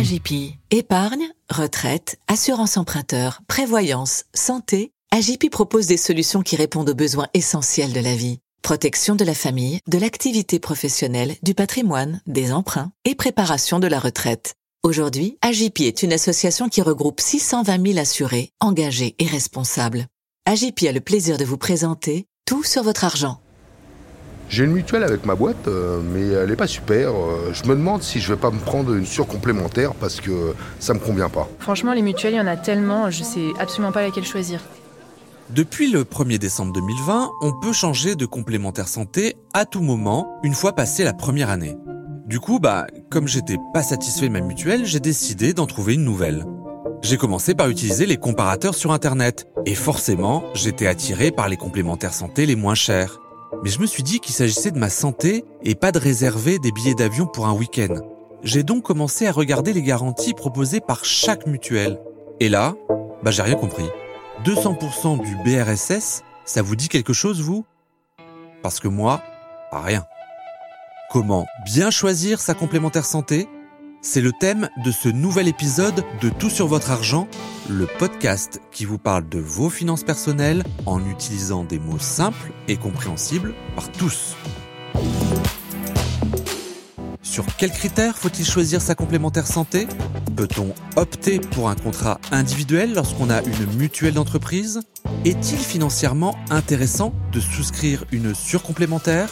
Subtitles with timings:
[0.00, 0.54] AGP.
[0.70, 4.92] Épargne, retraite, assurance emprunteur, prévoyance, santé.
[5.10, 8.38] AGP propose des solutions qui répondent aux besoins essentiels de la vie.
[8.62, 13.98] Protection de la famille, de l'activité professionnelle, du patrimoine, des emprunts et préparation de la
[13.98, 14.54] retraite.
[14.82, 20.06] Aujourd'hui, AGP est une association qui regroupe 620 000 assurés, engagés et responsables.
[20.46, 23.42] AGP a le plaisir de vous présenter Tout sur votre argent.
[24.50, 27.10] J'ai une mutuelle avec ma boîte, euh, mais elle n'est pas super.
[27.10, 30.92] Euh, Je me demande si je vais pas me prendre une surcomplémentaire parce que ça
[30.92, 31.48] me convient pas.
[31.60, 34.60] Franchement, les mutuelles, il y en a tellement, je sais absolument pas laquelle choisir.
[35.50, 40.54] Depuis le 1er décembre 2020, on peut changer de complémentaire santé à tout moment, une
[40.54, 41.76] fois passée la première année.
[42.26, 46.04] Du coup, bah, comme j'étais pas satisfait de ma mutuelle, j'ai décidé d'en trouver une
[46.04, 46.44] nouvelle.
[47.02, 52.14] J'ai commencé par utiliser les comparateurs sur Internet, et forcément, j'étais attiré par les complémentaires
[52.14, 53.20] santé les moins chers.
[53.62, 56.72] Mais je me suis dit qu'il s'agissait de ma santé et pas de réserver des
[56.72, 57.94] billets d'avion pour un week-end.
[58.42, 62.00] J'ai donc commencé à regarder les garanties proposées par chaque mutuelle.
[62.40, 62.74] Et là,
[63.22, 63.84] bah j'ai rien compris.
[64.44, 67.66] 200% du BRSS, ça vous dit quelque chose, vous?
[68.62, 69.22] Parce que moi,
[69.70, 70.04] rien.
[71.10, 73.46] Comment bien choisir sa complémentaire santé?
[74.02, 77.28] C'est le thème de ce nouvel épisode de Tout sur votre argent,
[77.68, 82.78] le podcast qui vous parle de vos finances personnelles en utilisant des mots simples et
[82.78, 84.36] compréhensibles par tous.
[87.20, 89.86] Sur quels critères faut-il choisir sa complémentaire santé?
[90.34, 94.80] Peut-on opter pour un contrat individuel lorsqu'on a une mutuelle d'entreprise?
[95.26, 99.30] Est-il financièrement intéressant de souscrire une surcomplémentaire?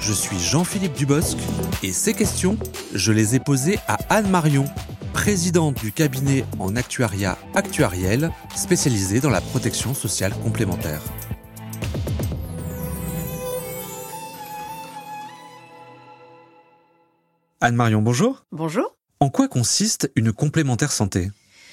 [0.00, 1.36] Je suis Jean-Philippe Dubosc
[1.82, 2.56] et ces questions,
[2.94, 4.64] je les ai posées à Anne Marion,
[5.12, 11.02] présidente du cabinet en actuariat actuariel spécialisé dans la protection sociale complémentaire.
[17.60, 18.44] Anne Marion, bonjour.
[18.52, 18.96] Bonjour.
[19.18, 21.30] En quoi consiste une complémentaire santé?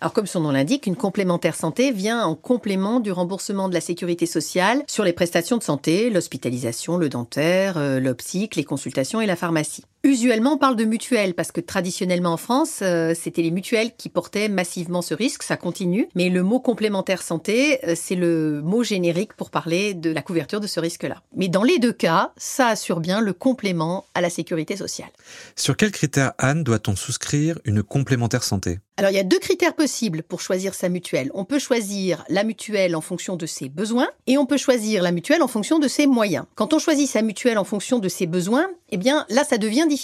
[0.00, 3.80] Alors comme son nom l'indique, une complémentaire santé vient en complément du remboursement de la
[3.80, 9.26] sécurité sociale sur les prestations de santé, l'hospitalisation, le dentaire, euh, l'optique, les consultations et
[9.26, 9.84] la pharmacie.
[10.06, 14.08] Usuellement, on parle de mutuelles parce que traditionnellement en France, euh, c'était les mutuelles qui
[14.08, 16.08] portaient massivement ce risque, ça continue.
[16.14, 20.60] Mais le mot complémentaire santé, euh, c'est le mot générique pour parler de la couverture
[20.60, 21.22] de ce risque-là.
[21.34, 25.10] Mais dans les deux cas, ça assure bien le complément à la sécurité sociale.
[25.56, 28.78] Sur quels critères, Anne, doit-on souscrire une complémentaire santé?
[28.98, 31.30] Alors, il y a deux critères possibles pour choisir sa mutuelle.
[31.34, 35.12] On peut choisir la mutuelle en fonction de ses besoins et on peut choisir la
[35.12, 36.46] mutuelle en fonction de ses moyens.
[36.54, 39.84] Quand on choisit sa mutuelle en fonction de ses besoins, eh bien là, ça devient
[39.86, 39.95] difficile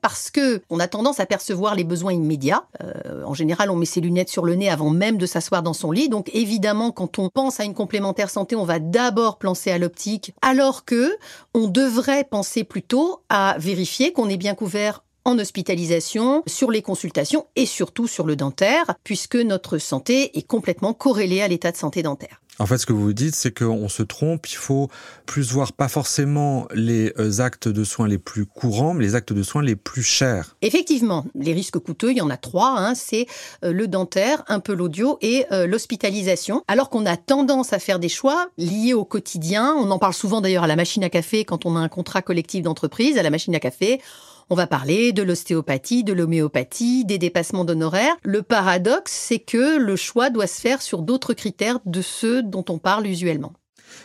[0.00, 2.66] parce que on a tendance à percevoir les besoins immédiats.
[2.82, 5.72] Euh, en général, on met ses lunettes sur le nez avant même de s'asseoir dans
[5.72, 6.08] son lit.
[6.08, 10.32] Donc évidemment, quand on pense à une complémentaire santé, on va d'abord penser à l'optique,
[10.42, 11.16] alors que
[11.54, 17.46] on devrait penser plutôt à vérifier qu'on est bien couvert en hospitalisation, sur les consultations
[17.56, 22.04] et surtout sur le dentaire, puisque notre santé est complètement corrélée à l'état de santé
[22.04, 22.40] dentaire.
[22.58, 24.48] En fait, ce que vous dites, c'est qu'on se trompe.
[24.48, 24.88] Il faut
[25.26, 29.34] plus voir pas forcément les euh, actes de soins les plus courants, mais les actes
[29.34, 30.56] de soins les plus chers.
[30.62, 32.78] Effectivement, les risques coûteux, il y en a trois.
[32.78, 33.26] Hein, c'est
[33.62, 36.62] euh, le dentaire, un peu l'audio et euh, l'hospitalisation.
[36.66, 39.74] Alors qu'on a tendance à faire des choix liés au quotidien.
[39.76, 42.22] On en parle souvent d'ailleurs à la machine à café quand on a un contrat
[42.22, 43.18] collectif d'entreprise.
[43.18, 44.00] À la machine à café,
[44.48, 48.16] on va parler de l'ostéopathie, de l'homéopathie, des dépassements d'honoraires.
[48.22, 52.64] Le paradoxe, c'est que le choix doit se faire sur d'autres critères de ceux dont
[52.68, 53.52] on parle usuellement.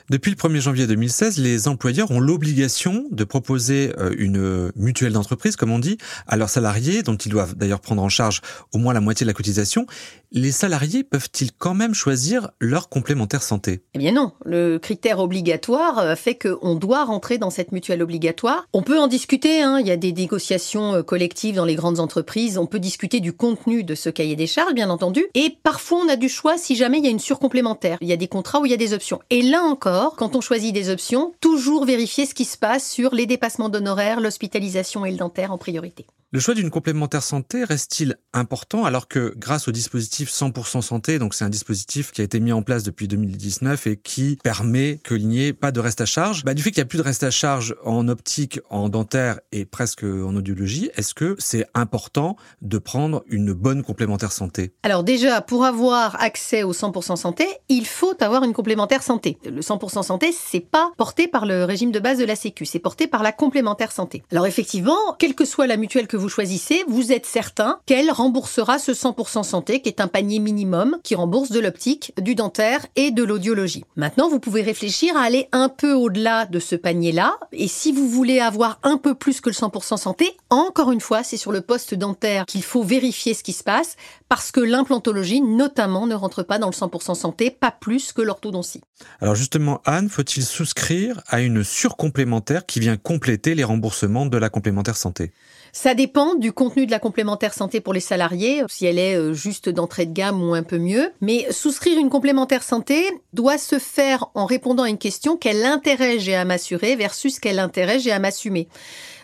[0.10, 5.56] Depuis le 1er janvier 2016, les employeurs ont l'obligation de proposer euh, une mutuelle d'entreprise,
[5.56, 5.98] comme on dit,
[6.28, 8.42] à leurs salariés, dont ils doivent d'ailleurs prendre en charge
[8.74, 9.86] au moins la moitié de la cotisation.
[10.34, 13.84] Les salariés peuvent-ils quand même choisir leur complémentaire santé?
[13.94, 18.66] Eh bien non, le critère obligatoire euh, fait qu'on doit rentrer dans cette mutuelle obligatoire.
[18.72, 19.80] On peut en discuter, hein.
[19.82, 23.34] il y a des négociations euh, collectives dans les grandes entreprises, on peut discuter du
[23.34, 26.78] contenu de ce cahier des charges, bien entendu, et parfois on a du choix si
[26.78, 27.98] jamais il y a une surcomplémentaire.
[28.00, 29.20] Il y a des contrats où il y a des options.
[29.32, 33.14] Et là encore, quand on choisit des options, toujours vérifier ce qui se passe sur
[33.14, 36.06] les dépassements d'honoraires, l'hospitalisation et le dentaire en priorité.
[36.34, 41.34] Le choix d'une complémentaire santé reste-t-il important alors que grâce au dispositif 100% santé, donc
[41.34, 45.28] c'est un dispositif qui a été mis en place depuis 2019 et qui permet qu'il
[45.28, 47.04] n'y ait pas de reste à charge, bah, du fait qu'il n'y a plus de
[47.04, 52.38] reste à charge en optique, en dentaire et presque en audiologie, est-ce que c'est important
[52.62, 54.72] de prendre une bonne complémentaire santé?
[54.84, 59.38] Alors déjà, pour avoir accès au 100% santé, il faut avoir une complémentaire santé.
[59.44, 62.80] Le 100% santé, c'est pas porté par le régime de base de la Sécu, c'est
[62.80, 64.24] porté par la complémentaire santé.
[64.32, 68.92] Alors effectivement, quelle que soit la mutuelle que choisissez, vous êtes certain qu'elle remboursera ce
[68.92, 73.24] 100% santé, qui est un panier minimum, qui rembourse de l'optique, du dentaire et de
[73.24, 73.86] l'audiologie.
[73.96, 77.38] Maintenant, vous pouvez réfléchir à aller un peu au-delà de ce panier-là.
[77.52, 81.24] Et si vous voulez avoir un peu plus que le 100% santé, encore une fois,
[81.24, 83.96] c'est sur le poste dentaire qu'il faut vérifier ce qui se passe,
[84.32, 88.80] parce que l'implantologie, notamment, ne rentre pas dans le 100% santé, pas plus que l'orthodontie.
[89.20, 94.48] Alors justement, Anne, faut-il souscrire à une surcomplémentaire qui vient compléter les remboursements de la
[94.48, 95.34] complémentaire santé?
[95.74, 99.34] Ça dépend du contenu de la complémentaire santé pour les salariés, si elle est euh,
[99.34, 101.12] juste d'entrée de gamme ou un peu mieux.
[101.20, 106.20] Mais souscrire une complémentaire santé doit se faire en répondant à une question quel intérêt
[106.20, 108.70] j'ai à m'assurer versus quel intérêt j'ai à m'assumer.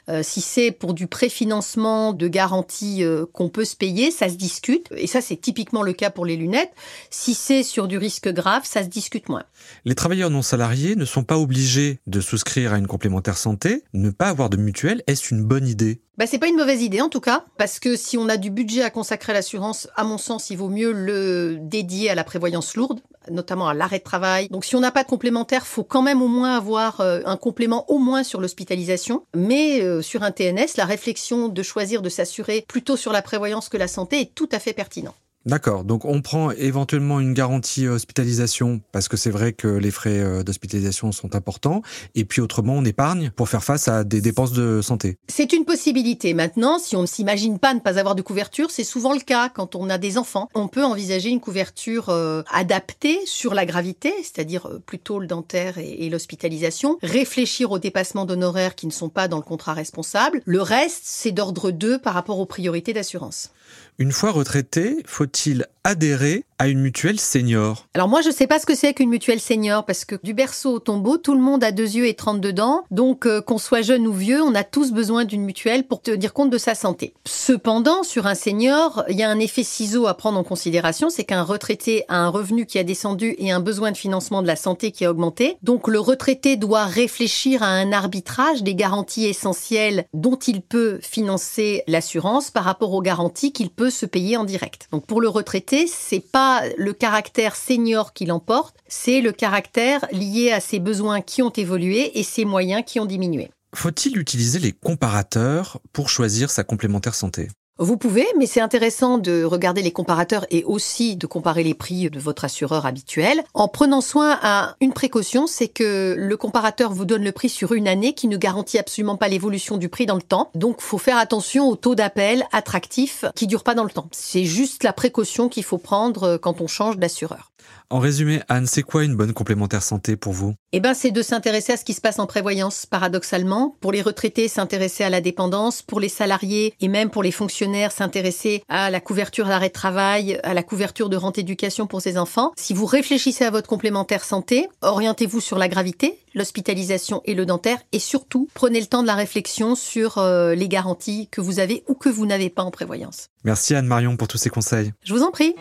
[0.09, 4.35] Euh, si c'est pour du préfinancement de garantie euh, qu'on peut se payer, ça se
[4.35, 4.87] discute.
[4.95, 6.71] Et ça, c'est typiquement le cas pour les lunettes.
[7.09, 9.43] Si c'est sur du risque grave, ça se discute moins.
[9.85, 13.83] Les travailleurs non salariés ne sont pas obligés de souscrire à une complémentaire santé.
[13.93, 16.01] Ne pas avoir de mutuelle, est-ce une bonne idée?
[16.17, 18.49] Bah, c'est pas une mauvaise idée en tout cas, parce que si on a du
[18.49, 22.23] budget à consacrer à l'assurance, à mon sens, il vaut mieux le dédier à la
[22.23, 23.01] prévoyance lourde,
[23.31, 24.47] notamment à l'arrêt de travail.
[24.49, 27.37] Donc si on n'a pas de complémentaire, faut quand même au moins avoir euh, un
[27.37, 29.23] complément au moins sur l'hospitalisation.
[29.35, 33.69] Mais euh, sur un TNS, la réflexion de choisir de s'assurer plutôt sur la prévoyance
[33.69, 35.15] que la santé est tout à fait pertinent.
[35.47, 35.85] D'accord.
[35.85, 40.43] Donc on prend éventuellement une garantie hospitalisation parce que c'est vrai que les frais euh,
[40.43, 41.81] d'hospitalisation sont importants
[42.15, 45.17] et puis autrement on épargne pour faire face à des dépenses de santé.
[45.29, 46.33] C'est une possibilité.
[46.33, 49.47] Maintenant, si on ne s'imagine pas ne pas avoir de couverture, c'est souvent le cas
[49.47, 50.49] quand on a des enfants.
[50.53, 55.77] On peut envisager une couverture euh, adaptée sur la gravité, c'est-à-dire euh, plutôt le dentaire
[55.77, 60.41] et, et l'hospitalisation, réfléchir aux dépassements d'honoraires qui ne sont pas dans le contrat responsable.
[60.43, 63.51] Le reste, c'est d'ordre 2 par rapport aux priorités d'assurance.
[63.99, 68.65] Une fois retraité, faut-il adhérer à une mutuelle senior Alors moi, je sais pas ce
[68.65, 71.71] que c'est qu'une mutuelle senior parce que du berceau au tombeau, tout le monde a
[71.71, 72.83] deux yeux et 32 dents.
[72.91, 76.33] Donc euh, qu'on soit jeune ou vieux, on a tous besoin d'une mutuelle pour tenir
[76.33, 77.13] compte de sa santé.
[77.25, 81.23] Cependant, sur un senior, il y a un effet ciseau à prendre en considération, c'est
[81.23, 84.55] qu'un retraité a un revenu qui a descendu et un besoin de financement de la
[84.57, 85.57] santé qui a augmenté.
[85.61, 91.83] Donc le retraité doit réfléchir à un arbitrage des garanties essentielles dont il peut financer
[91.87, 94.87] l'assurance par rapport aux garanties qu'il peut se payer en direct.
[94.91, 100.51] Donc pour le retraité, c'est pas le caractère senior qui l'emporte, c'est le caractère lié
[100.51, 103.51] à ses besoins qui ont évolué et ses moyens qui ont diminué.
[103.75, 107.49] Faut-il utiliser les comparateurs pour choisir sa complémentaire santé?
[107.79, 112.09] Vous pouvez, mais c'est intéressant de regarder les comparateurs et aussi de comparer les prix
[112.09, 117.05] de votre assureur habituel en prenant soin à une précaution, c'est que le comparateur vous
[117.05, 120.15] donne le prix sur une année qui ne garantit absolument pas l'évolution du prix dans
[120.15, 120.49] le temps.
[120.55, 124.07] Donc, faut faire attention au taux d'appel attractif qui dure pas dans le temps.
[124.11, 127.51] C'est juste la précaution qu'il faut prendre quand on change d'assureur.
[127.89, 130.53] En résumé, Anne, c'est quoi une bonne complémentaire santé pour vous?
[130.73, 133.77] Eh ben, c'est de s'intéresser à ce qui se passe en prévoyance, paradoxalement.
[133.79, 135.81] Pour les retraités, s'intéresser à la dépendance.
[135.81, 140.39] Pour les salariés et même pour les fonctionnaires, s'intéresser à la couverture d'arrêt de travail,
[140.43, 142.51] à la couverture de rente éducation pour ses enfants.
[142.57, 147.79] Si vous réfléchissez à votre complémentaire santé, orientez-vous sur la gravité, l'hospitalisation et le dentaire
[147.91, 151.83] et surtout, prenez le temps de la réflexion sur euh, les garanties que vous avez
[151.87, 153.27] ou que vous n'avez pas en prévoyance.
[153.43, 154.91] Merci Anne-Marion pour tous ces conseils.
[155.03, 155.55] Je vous en prie.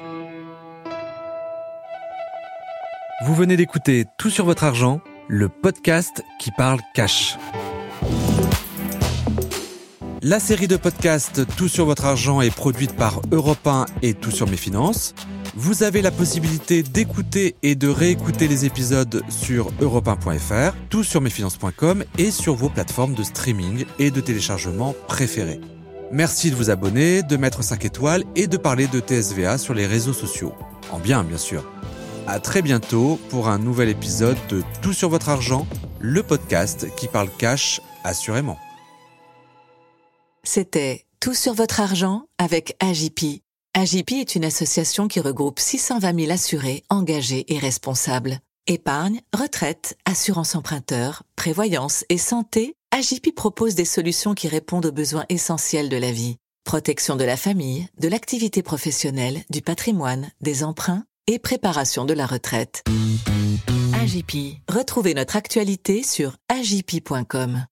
[3.26, 7.36] Vous venez d'écouter Tout sur votre argent, le podcast qui parle cash.
[10.22, 14.30] La série de podcasts Tout sur votre argent est produite par Europe 1 et Tout
[14.30, 15.12] sur mes finances.
[15.56, 22.04] Vous avez la possibilité d'écouter et de réécouter les épisodes sur europe1.fr, tout sur mesfinances.com
[22.18, 25.60] et sur vos plateformes de streaming et de téléchargement préférées.
[26.12, 29.88] Merci de vous abonner, de mettre 5 étoiles et de parler de TSVA sur les
[29.88, 30.52] réseaux sociaux.
[30.92, 31.64] En bien, bien sûr.
[32.28, 35.64] À très bientôt pour un nouvel épisode de Tout sur votre argent,
[36.00, 38.58] le podcast qui parle cash assurément.
[40.42, 43.42] C'était Tout sur votre argent avec AJP.
[43.74, 48.40] AJP est une association qui regroupe 620 000 assurés, engagés et responsables.
[48.66, 55.26] Épargne, retraite, assurance emprunteur, prévoyance et santé, AJP propose des solutions qui répondent aux besoins
[55.28, 56.38] essentiels de la vie.
[56.64, 62.26] Protection de la famille, de l'activité professionnelle, du patrimoine, des emprunts et préparation de la
[62.26, 62.82] retraite.
[64.02, 64.58] AJP.
[64.68, 67.66] Retrouvez notre actualité sur agip.com.